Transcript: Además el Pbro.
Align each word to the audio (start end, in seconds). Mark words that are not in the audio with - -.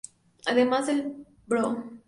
Además 0.47 0.89
el 0.89 1.13
Pbro. 1.47 1.99